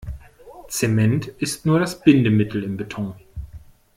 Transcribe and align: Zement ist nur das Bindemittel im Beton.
Zement 0.67 1.27
ist 1.27 1.67
nur 1.67 1.77
das 1.79 2.01
Bindemittel 2.01 2.63
im 2.63 2.75
Beton. 2.75 3.13